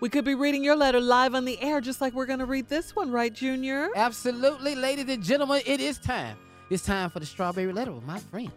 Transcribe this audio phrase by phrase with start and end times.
[0.00, 2.46] We could be reading your letter live on the air, just like we're going to
[2.46, 3.88] read this one, right, Junior?
[3.96, 6.36] Absolutely, ladies and gentlemen, it is time.
[6.70, 8.52] It's time for the strawberry letter with my friend,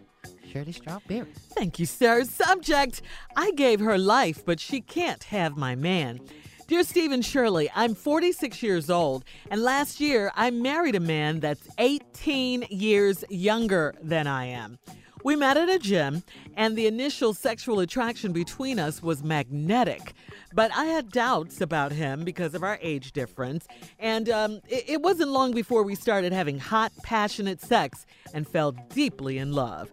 [0.46, 1.32] Shirley Strawberry.
[1.56, 2.22] Thank you, sir.
[2.22, 3.02] Subject
[3.34, 6.20] I gave her life, but she can't have my man.
[6.68, 11.66] Dear Stephen Shirley, I'm 46 years old, and last year I married a man that's
[11.78, 14.78] 18 years younger than I am.
[15.24, 16.24] We met at a gym,
[16.56, 20.14] and the initial sexual attraction between us was magnetic.
[20.52, 23.68] But I had doubts about him because of our age difference,
[24.00, 28.72] and um, it, it wasn't long before we started having hot, passionate sex and fell
[28.72, 29.92] deeply in love.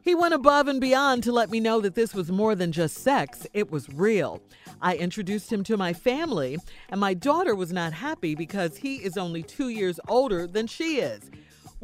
[0.00, 2.98] He went above and beyond to let me know that this was more than just
[2.98, 4.40] sex, it was real.
[4.80, 6.58] I introduced him to my family,
[6.88, 11.00] and my daughter was not happy because he is only two years older than she
[11.00, 11.30] is.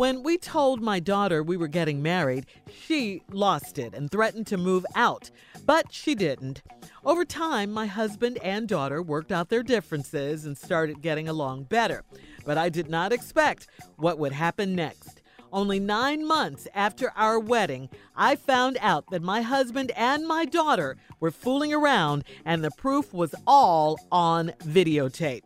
[0.00, 4.56] When we told my daughter we were getting married, she lost it and threatened to
[4.56, 5.30] move out,
[5.66, 6.62] but she didn't.
[7.04, 12.02] Over time, my husband and daughter worked out their differences and started getting along better.
[12.46, 13.66] But I did not expect
[13.96, 15.20] what would happen next.
[15.52, 20.96] Only nine months after our wedding, I found out that my husband and my daughter
[21.20, 25.42] were fooling around, and the proof was all on videotape.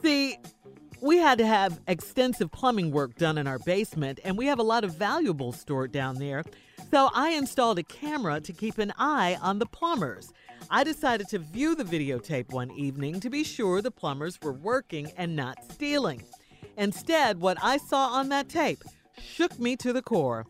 [0.00, 0.38] See,
[1.00, 4.64] we had to have extensive plumbing work done in our basement, and we have a
[4.64, 6.44] lot of valuables stored down there.
[6.90, 10.32] So I installed a camera to keep an eye on the plumbers.
[10.70, 15.12] I decided to view the videotape one evening to be sure the plumbers were working
[15.16, 16.22] and not stealing.
[16.76, 18.82] Instead, what I saw on that tape
[19.20, 20.46] shook me to the core.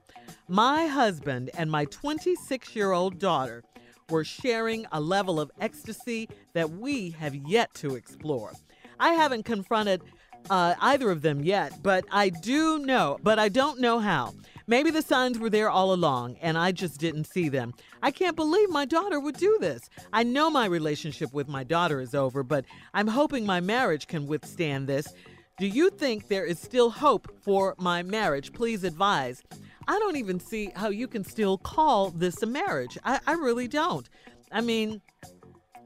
[0.49, 3.63] My husband and my 26 year old daughter
[4.11, 8.53] were sharing a level of ecstasy that we have yet to explore.
[8.99, 10.03] I haven't confronted
[10.51, 14.35] uh, either of them yet, but I do know, but I don't know how.
[14.67, 17.73] Maybe the signs were there all along and I just didn't see them.
[18.03, 19.89] I can't believe my daughter would do this.
[20.13, 24.27] I know my relationship with my daughter is over, but I'm hoping my marriage can
[24.27, 25.15] withstand this.
[25.59, 28.53] Do you think there is still hope for my marriage?
[28.53, 29.43] Please advise.
[29.89, 32.99] I don't even see how you can still call this a marriage.
[33.05, 34.07] I, I really don't.
[34.53, 35.01] I mean,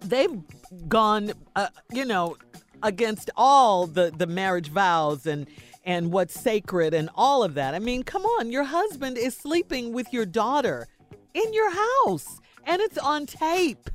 [0.01, 0.43] they've
[0.89, 2.37] gone, uh, you know,
[2.83, 5.47] against all the, the marriage vows and
[5.85, 7.75] and what's sacred and all of that.
[7.75, 10.87] I mean, come on, your husband is sleeping with your daughter
[11.35, 13.91] in your house and it's on tape.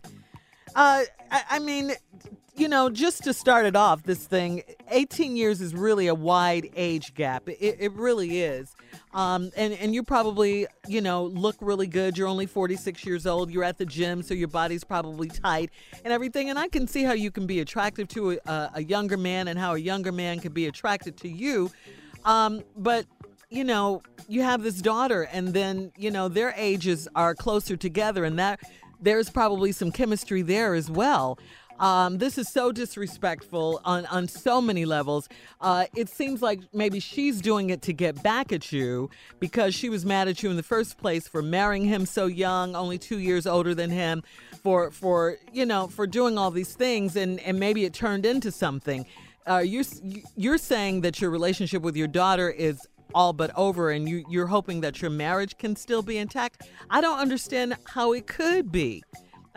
[0.75, 1.93] Uh, I, I mean,
[2.57, 6.69] you know, just to start it off, this thing, 18 years is really a wide
[6.75, 7.47] age gap.
[7.47, 8.75] It, it really is.
[9.17, 12.15] Um, and, and you probably, you know, look really good.
[12.15, 13.49] You're only 46 years old.
[13.49, 15.71] You're at the gym, so your body's probably tight
[16.05, 16.51] and everything.
[16.51, 19.57] And I can see how you can be attractive to a, a younger man and
[19.57, 21.71] how a younger man can be attracted to you.
[22.25, 23.07] Um, but
[23.49, 28.23] you know, you have this daughter, and then you know their ages are closer together,
[28.23, 28.59] and that
[29.01, 31.39] there's probably some chemistry there as well.
[31.79, 35.29] Um, this is so disrespectful on, on so many levels.
[35.61, 39.09] Uh, it seems like maybe she's doing it to get back at you
[39.39, 42.75] because she was mad at you in the first place for marrying him so young,
[42.75, 44.23] only two years older than him,
[44.63, 48.51] for for you know for doing all these things, and and maybe it turned into
[48.51, 49.05] something.
[49.47, 49.85] Uh, you're
[50.35, 54.47] you're saying that your relationship with your daughter is all but over and you, you're
[54.47, 56.67] hoping that your marriage can still be intact.
[56.89, 59.03] I don't understand how it could be.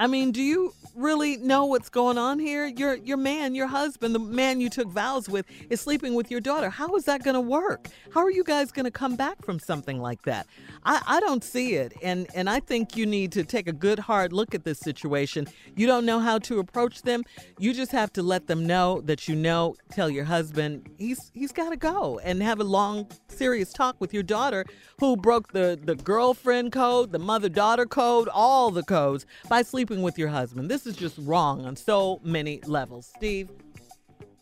[0.00, 2.66] I mean, do you really know what's going on here?
[2.66, 6.40] Your your man, your husband, the man you took vows with, is sleeping with your
[6.40, 6.70] daughter.
[6.70, 7.88] How is that going to work?
[8.14, 10.46] How are you guys going to come back from something like that?
[10.84, 13.98] I, I don't see it, and and I think you need to take a good
[13.98, 15.46] hard look at this situation.
[15.76, 17.22] You don't know how to approach them.
[17.58, 19.76] You just have to let them know that you know.
[19.90, 24.14] Tell your husband he's he's got to go and have a long, serious talk with
[24.14, 24.64] your daughter,
[24.98, 29.89] who broke the the girlfriend code, the mother daughter code, all the codes by sleeping
[29.98, 30.70] with your husband.
[30.70, 33.12] This this is just wrong on so many levels.
[33.14, 33.50] Steve?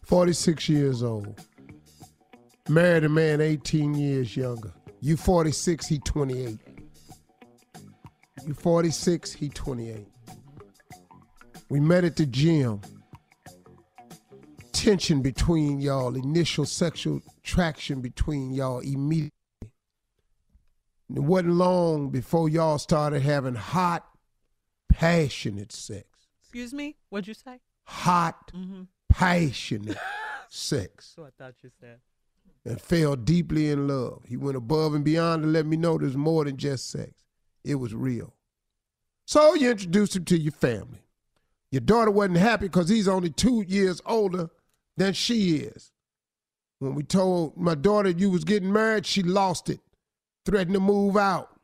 [0.04, 1.40] 46 years old.
[2.68, 4.72] Married a man 18 years younger.
[5.00, 6.58] You 46, he 28.
[8.46, 10.06] You 46, he 28.
[11.70, 12.82] We met at the gym.
[14.70, 19.32] Tension between y'all, initial sexual traction between y'all immediately.
[21.12, 24.07] It wasn't long before y'all started having hot,
[24.98, 26.06] passionate sex.
[26.42, 26.96] Excuse me?
[27.08, 27.60] What'd you say?
[27.84, 28.82] Hot, mm-hmm.
[29.08, 29.96] passionate
[30.48, 31.12] sex.
[31.14, 32.00] So I thought you said.
[32.64, 34.24] And fell deeply in love.
[34.26, 37.12] He went above and beyond to let me know there's more than just sex.
[37.64, 38.34] It was real.
[39.24, 41.04] So you introduced him to your family.
[41.70, 44.50] Your daughter wasn't happy because he's only two years older
[44.96, 45.92] than she is.
[46.80, 49.80] When we told my daughter you was getting married, she lost it,
[50.44, 51.57] threatened to move out.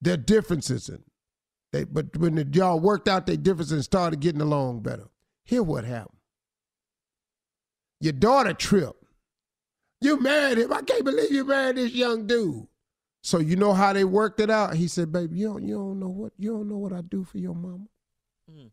[0.00, 1.02] There are differences in
[1.72, 5.08] they, but when the, y'all worked out their differences and started getting along better,
[5.44, 6.18] here what happened.
[8.00, 9.04] Your daughter tripped.
[10.00, 10.72] You married him.
[10.72, 12.66] I can't believe you married this young dude.
[13.22, 14.74] So you know how they worked it out?
[14.74, 17.22] He said, baby, you don't, you don't know what you don't know what I do
[17.22, 17.84] for your mama.
[18.50, 18.70] Mm.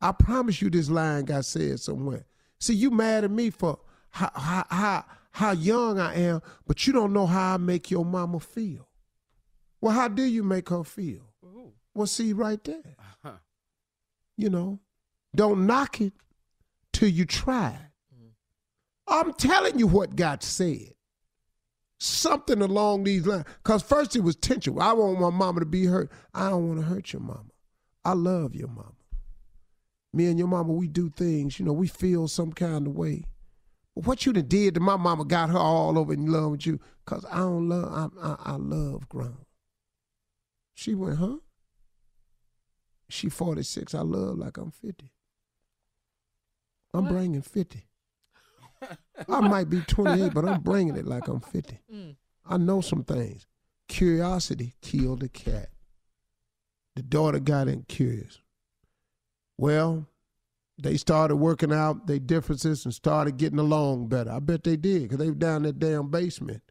[0.00, 2.26] I promise you this line got said somewhere.
[2.58, 3.78] See, you mad at me for
[4.10, 8.04] how, how, how, how young I am, but you don't know how I make your
[8.04, 8.88] mama feel.
[9.84, 11.20] Well, how do you make her feel?
[11.94, 12.96] Well, see right there.
[12.98, 13.36] Uh-huh.
[14.34, 14.80] You know,
[15.36, 16.14] don't knock it
[16.94, 17.78] till you try
[18.10, 18.30] Mm.
[19.06, 20.94] I'm telling you what God said.
[21.98, 23.44] Something along these lines.
[23.62, 24.80] Because first it was tension.
[24.80, 26.10] I want my mama to be hurt.
[26.32, 27.50] I don't want to hurt your mama.
[28.06, 28.94] I love your mama.
[30.14, 33.24] Me and your mama, we do things, you know, we feel some kind of way.
[33.94, 36.64] But what you done did to my mama got her all over in love with
[36.64, 36.80] you.
[37.04, 39.43] Because I don't love, I, I, I love grown.
[40.74, 41.36] She went, huh?
[43.08, 43.94] She 46.
[43.94, 45.12] I love like I'm 50.
[46.92, 47.12] I'm what?
[47.12, 47.86] bringing 50.
[49.28, 51.80] I might be 28, but I'm bringing it like I'm 50.
[51.92, 52.16] Mm.
[52.46, 53.46] I know some things.
[53.88, 55.70] Curiosity killed the cat.
[56.94, 58.40] The daughter got in curious.
[59.56, 60.06] Well,
[60.76, 64.30] they started working out their differences and started getting along better.
[64.30, 66.62] I bet they did because they were down in that damn basement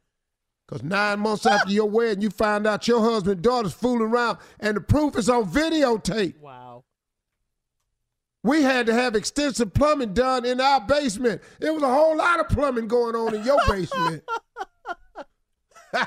[0.68, 4.78] because nine months after your wedding, you find out your husband daughter's fooling around, and
[4.78, 6.40] the proof is on videotape.
[6.40, 6.86] Wow.
[8.44, 11.42] We had to have extensive plumbing done in our basement.
[11.60, 14.24] There was a whole lot of plumbing going on in your basement.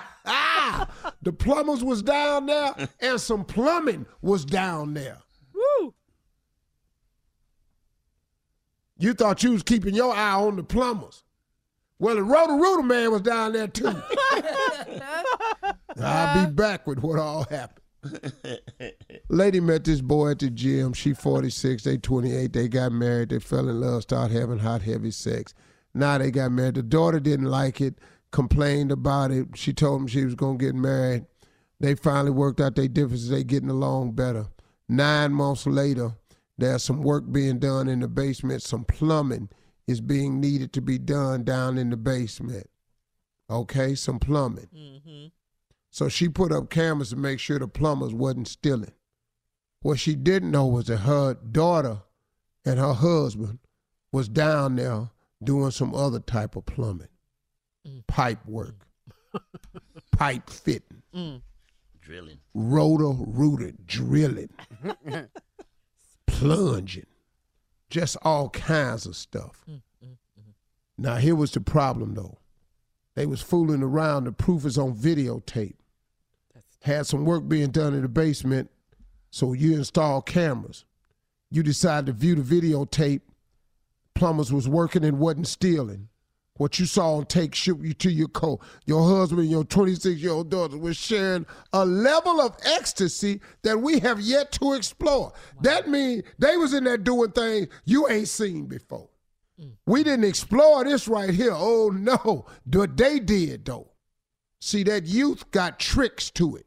[1.22, 5.18] the plumbers was down there, and some plumbing was down there.
[5.54, 5.94] Woo!
[8.98, 11.22] You thought you was keeping your eye on the plumbers.
[11.98, 13.86] Well, the Roto-Rooter man was down there too.
[15.98, 16.50] I'll be uh-huh.
[16.50, 17.82] back with what all happened.
[19.28, 20.92] Lady met this boy at the gym.
[20.92, 22.52] She 46, they 28.
[22.52, 23.30] They got married.
[23.30, 25.54] They fell in love, started having hot, heavy sex.
[25.94, 26.74] Now they got married.
[26.74, 27.98] The daughter didn't like it,
[28.30, 29.48] complained about it.
[29.54, 31.24] She told him she was going to get married.
[31.80, 33.30] They finally worked out their differences.
[33.30, 34.46] They getting along better.
[34.88, 36.12] Nine months later,
[36.58, 39.48] there's some work being done in the basement, some plumbing
[39.86, 42.68] is being needed to be done down in the basement.
[43.48, 44.68] Okay, some plumbing.
[44.74, 45.26] Mm-hmm.
[45.90, 48.92] So she put up cameras to make sure the plumbers wasn't stealing.
[49.82, 51.98] What she didn't know was that her daughter
[52.64, 53.60] and her husband
[54.10, 55.10] was down there
[55.42, 57.08] doing some other type of plumbing,
[58.08, 58.86] pipe work,
[60.12, 61.02] pipe fitting,
[62.00, 62.38] Drilling.
[62.52, 64.50] rotor rooted drilling,
[66.26, 67.06] plunging,
[67.90, 69.64] just all kinds of stuff.
[69.68, 70.50] Mm, mm, mm-hmm.
[70.98, 72.38] Now here was the problem though.
[73.14, 74.24] They was fooling around.
[74.24, 75.76] The proof is on videotape.
[76.82, 78.70] Had some work being done in the basement,
[79.30, 80.84] so you install cameras.
[81.50, 83.22] You decide to view the videotape.
[84.14, 86.08] Plumbers was working and wasn't stealing.
[86.56, 88.60] What you saw on take shoot you to your Co.
[88.86, 93.80] Your husband and your 26 year old daughter was sharing a level of ecstasy that
[93.80, 95.32] we have yet to explore.
[95.60, 99.08] That means they was in there doing things you ain't seen before.
[99.60, 99.72] Mm.
[99.86, 101.52] We didn't explore this right here.
[101.52, 103.92] Oh no, but they did though.
[104.60, 106.66] See, that youth got tricks to it.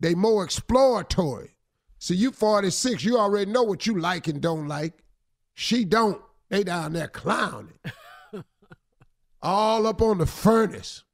[0.00, 1.56] They more exploratory.
[1.98, 4.92] See, you 46, you already know what you like and don't like.
[5.54, 6.20] She don't.
[6.50, 7.78] They down there clowning.
[9.44, 11.04] All up on the furnace.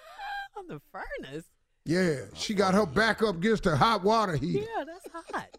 [0.56, 1.44] On the furnace.
[1.84, 4.60] Yeah, she got her back up against the hot water heater.
[4.60, 5.58] Yeah, that's hot.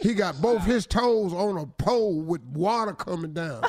[0.00, 3.62] He got both his toes on a pole with water coming down.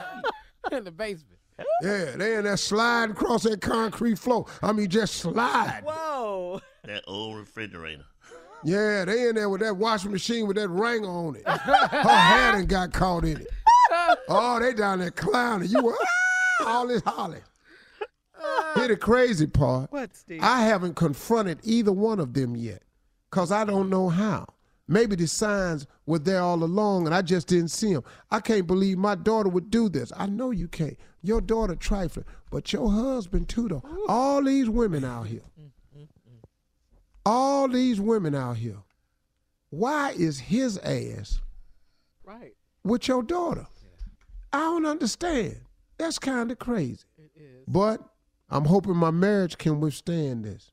[0.72, 1.38] in the basement.
[1.82, 4.46] Yeah, they in that slide across that concrete floor.
[4.62, 5.82] I mean, just slide.
[5.84, 6.62] Whoa.
[6.84, 8.04] That old refrigerator.
[8.64, 11.42] Yeah, they in there with that washing machine with that ring on it.
[11.46, 13.48] Her hair done got caught in it.
[14.28, 15.68] Oh, they down there clowning.
[15.68, 15.96] You were
[16.66, 17.38] all this holly.
[18.42, 19.92] Uh, Here's the crazy part.
[19.92, 20.40] What, Steve?
[20.42, 22.82] I haven't confronted either one of them yet
[23.30, 24.46] because I don't know how.
[24.88, 28.04] Maybe the signs were there all along and I just didn't see them.
[28.30, 30.12] I can't believe my daughter would do this.
[30.16, 30.98] I know you can't.
[31.22, 33.82] Your daughter trifling, but your husband too, though.
[34.08, 35.42] All these women out here.
[35.58, 36.48] Mm, mm, mm,
[37.24, 38.78] all these women out here.
[39.70, 41.40] Why is his ass
[42.24, 42.54] right.
[42.84, 43.66] with your daughter?
[44.52, 45.60] I don't understand.
[46.02, 47.04] That's kind of crazy.
[47.68, 48.00] But
[48.50, 50.72] I'm hoping my marriage can withstand this.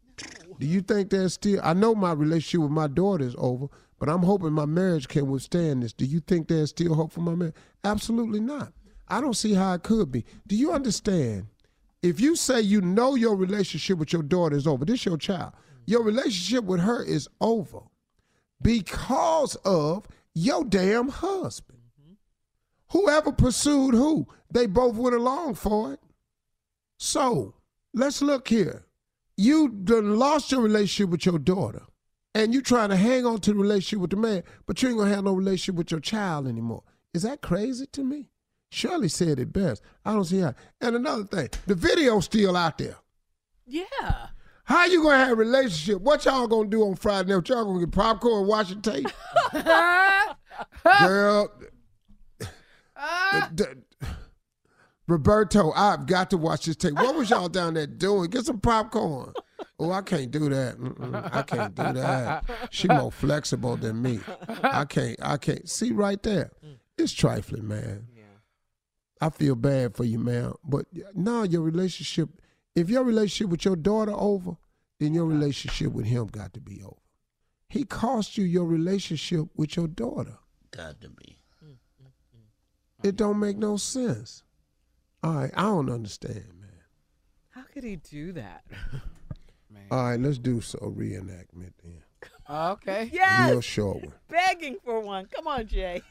[0.59, 1.59] Do you think there's still?
[1.63, 3.67] I know my relationship with my daughter is over,
[3.99, 5.93] but I'm hoping my marriage can withstand this.
[5.93, 7.53] Do you think there's still hope for my marriage?
[7.83, 8.73] Absolutely not.
[9.07, 10.25] I don't see how it could be.
[10.47, 11.45] Do you understand?
[12.01, 15.53] If you say you know your relationship with your daughter is over, this your child.
[15.85, 17.81] Your relationship with her is over
[18.63, 21.78] because of your damn husband.
[22.91, 25.99] Whoever pursued who, they both went along for it.
[26.97, 27.55] So
[27.93, 28.85] let's look here.
[29.37, 31.83] You done lost your relationship with your daughter,
[32.35, 34.97] and you trying to hang on to the relationship with the man, but you ain't
[34.97, 36.83] gonna have no relationship with your child anymore.
[37.13, 38.29] Is that crazy to me?
[38.71, 39.81] Shirley said it best.
[40.05, 40.53] I don't see how.
[40.81, 42.97] And another thing, the video's still out there.
[43.65, 44.27] Yeah.
[44.65, 46.01] How you gonna have a relationship?
[46.01, 47.49] What y'all gonna do on Friday night?
[47.49, 49.07] Y'all gonna get popcorn and watch the tape?
[50.99, 51.51] Girl,
[52.99, 53.49] Ah!
[53.53, 54.07] d- d-
[55.07, 56.93] Roberto, I've got to watch this tape.
[56.93, 58.29] What was y'all down there doing?
[58.29, 59.33] Get some popcorn.
[59.79, 60.77] Oh, I can't do that.
[60.77, 62.45] Mm-mm, I can't do that.
[62.69, 64.19] She more flexible than me.
[64.61, 65.17] I can't.
[65.21, 65.67] I can't.
[65.67, 66.51] See right there.
[66.63, 66.75] Mm.
[66.97, 68.07] It's trifling, man.
[69.21, 70.53] I feel bad for you, man.
[70.63, 72.29] But now your relationship,
[72.75, 74.57] if your relationship with your daughter over,
[74.99, 76.95] then your relationship with him got to be over.
[77.67, 80.37] He cost you your relationship with your daughter.
[80.71, 81.38] Got to be.
[83.03, 84.43] It don't make no sense.
[85.23, 86.69] All right, I don't understand, man.
[87.49, 88.63] How could he do that?
[89.91, 92.01] All right, let's do so a reenactment then.
[92.49, 93.09] Okay.
[93.13, 93.49] Yes.
[93.51, 94.13] Real short one.
[94.27, 95.25] Begging for one.
[95.27, 96.01] Come on, Jay.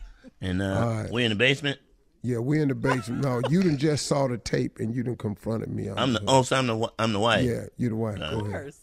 [0.40, 1.12] And uh, All right.
[1.12, 1.78] we in the basement.
[2.23, 3.23] Yeah, we in the basement.
[3.23, 5.88] No, you done just saw the tape and you didn't confronted me.
[5.88, 6.25] on I'm the it.
[6.26, 7.45] oh, so I'm the wi- I'm the wife.
[7.45, 8.18] Yeah, you the wife.
[8.21, 8.52] Of Go ahead.
[8.64, 8.80] First.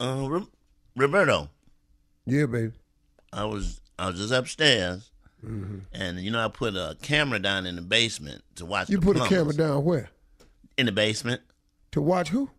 [0.00, 0.48] Uh, Ro-
[0.96, 1.48] Roberto,
[2.26, 2.72] Yeah, baby.
[3.32, 5.10] I was I was just upstairs,
[5.44, 5.78] Mm-hmm.
[5.92, 8.88] and you know I put a camera down in the basement to watch.
[8.88, 10.10] You put a camera down where?
[10.76, 11.42] in the basement.
[11.92, 12.50] To watch who?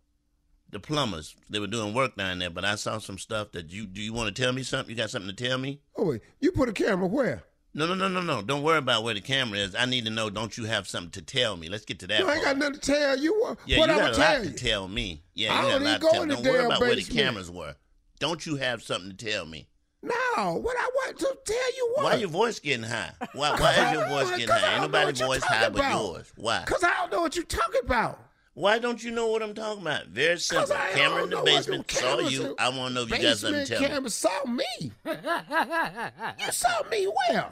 [0.69, 3.85] The plumbers they were doing work down there, but I saw some stuff that you
[3.85, 4.01] do.
[4.01, 4.89] You want to tell me something?
[4.89, 5.81] You got something to tell me?
[5.95, 7.43] Oh wait, you put a camera where?
[7.75, 8.43] No, no, no, no, no.
[8.43, 9.73] Don't worry about where the camera is.
[9.73, 10.29] I need to know.
[10.29, 11.69] Don't you have something to tell me?
[11.69, 12.19] Let's get to that.
[12.19, 13.39] You ain't got nothing to tell you.
[13.41, 15.23] What, Yeah, what you got a lot to tell me.
[15.33, 16.25] Yeah, I got don't a lot to tell.
[16.27, 17.75] Don't worry about where the cameras were.
[18.19, 19.67] Don't you have something to tell me?
[20.03, 22.03] No, what I want to tell you what?
[22.03, 23.11] Why your voice getting high?
[23.31, 24.73] Why, why is your voice getting high?
[24.73, 26.33] Ain't nobody voice high but yours.
[26.35, 26.63] Why?
[26.65, 28.19] Cause I don't know what you're talking about.
[28.55, 30.07] Why don't you know what I'm talking about?
[30.07, 30.75] Very simple.
[30.93, 32.55] Camera in the basement them saw you.
[32.59, 33.87] I want to know if you got something Basement to tell me.
[33.87, 34.91] camera saw me.
[36.45, 37.51] you saw me where?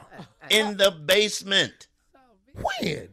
[0.50, 1.88] In the basement.
[2.54, 3.08] When?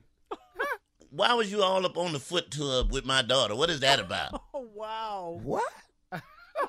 [1.12, 3.55] Why was you all up on the foot tub with my daughter?
[3.55, 4.41] What is that about?
[4.53, 5.39] Oh, wow.
[5.41, 5.63] What?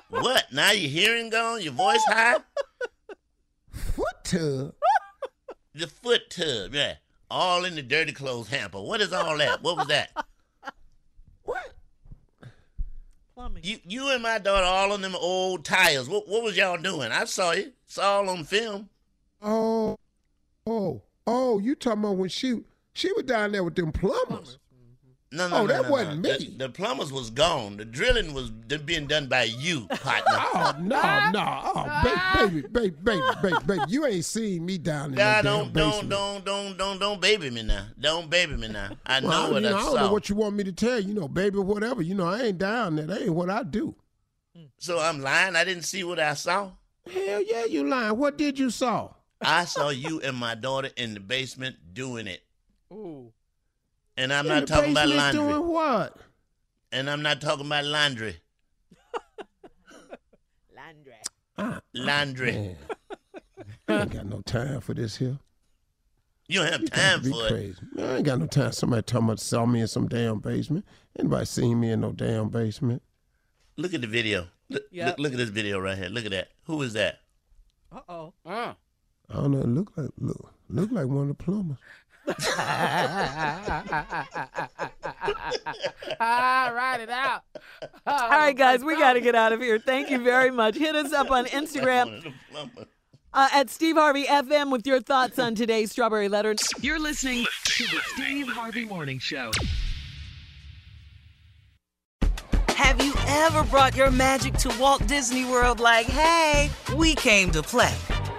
[0.09, 0.45] What?
[0.51, 1.61] Now your hearing gone?
[1.61, 2.37] Your voice high?
[3.71, 4.73] Foot tub.
[5.73, 6.95] The foot tub, yeah.
[7.29, 8.81] All in the dirty clothes hamper.
[8.81, 9.63] What is all that?
[9.63, 10.11] What was that?
[11.43, 11.73] What?
[13.33, 13.63] Plumbing.
[13.63, 16.09] You you and my daughter all on them old tires.
[16.09, 17.11] What what was y'all doing?
[17.11, 17.71] I saw you.
[17.87, 18.89] Saw all on film.
[19.41, 19.97] Oh,
[20.67, 21.59] oh, oh!
[21.59, 22.61] You talking about when she
[22.93, 24.59] she was down there with them plumbers?
[25.33, 25.55] No, no, no.
[25.55, 26.29] Oh, no, that no, wasn't no.
[26.29, 26.37] me.
[26.57, 27.77] The, the plumbers was gone.
[27.77, 30.33] The drilling was being done by you, partner.
[30.35, 32.01] Oh no, no, oh
[32.37, 35.71] baby, baby, baby, baby, baby, baby, you ain't seen me down in Nah, that don't,
[35.73, 37.85] don't, don't, don't, don't, don't baby me now.
[37.99, 38.89] Don't baby me now.
[39.05, 40.01] I know Well, what you know, I I don't saw.
[40.01, 41.09] know what you want me to tell you.
[41.09, 42.01] You know, baby, whatever.
[42.01, 43.05] You know, I ain't down there.
[43.07, 43.95] That ain't what I do.
[44.79, 45.55] so I'm lying.
[45.55, 46.71] I didn't see what I saw.
[47.09, 48.17] Hell yeah, you lying.
[48.17, 49.13] What did you saw?
[49.41, 52.41] I saw you and my daughter in the basement doing it,
[52.91, 53.31] Ooh.
[54.17, 55.39] And I'm In not talking about laundry.
[55.41, 56.17] Doing what?
[56.91, 58.37] And I'm not talking about laundry.
[60.75, 61.13] Landry.
[61.57, 62.51] Ah, Laundry.
[62.53, 62.75] man.
[63.87, 65.37] I ain't got no time for this here.
[66.47, 67.49] You don't have You time to be for it.
[67.49, 67.77] crazy.
[67.93, 68.71] Man, I ain't got no time.
[68.71, 70.85] Somebody talking about saw me in some damn basement.
[71.17, 73.01] Anybody seen me in no damn basement?
[73.77, 74.47] Look at the video.
[74.69, 75.07] Look, Yep.
[75.07, 76.09] look, look at this video right here.
[76.09, 76.49] Look at that.
[76.65, 77.19] Who is that?
[77.91, 78.33] Uh oh.
[78.45, 78.73] Uh.
[79.29, 79.59] I don't know.
[79.59, 81.77] It look like look look like one of the plumbers.
[86.19, 87.43] Write it out.
[88.05, 89.79] All right, guys, we got to get out of here.
[89.79, 90.75] Thank you very much.
[90.75, 92.85] Hit us up on Instagram One of the plumbers.
[93.33, 96.55] uh, at Steve Harvey FM with your thoughts on today's Strawberry Letter.
[96.81, 99.51] You're listening to the Steve Harvey Morning Show.
[102.69, 107.61] Have you ever brought your magic to Walt Disney World like, hey, we came to
[107.61, 107.93] play?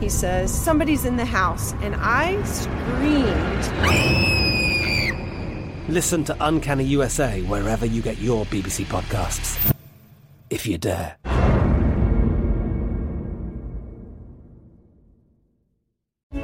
[0.00, 1.74] He says, Somebody's in the house.
[1.82, 3.68] And I screamed.
[5.88, 9.74] Listen to Uncanny USA wherever you get your BBC podcasts,
[10.48, 11.16] if you dare.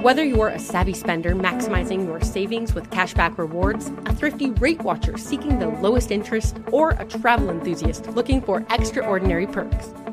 [0.02, 5.16] Whether you're a savvy spender maximizing your savings with cashback rewards, a thrifty rate watcher
[5.16, 9.88] seeking the lowest interest, or a travel enthusiast looking for extraordinary perks,